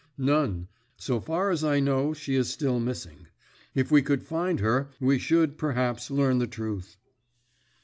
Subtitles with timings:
[0.17, 0.67] "None.
[0.97, 3.27] So far as I know, she is still missing.
[3.75, 6.97] If we could find her we should, perhaps, learn the truth."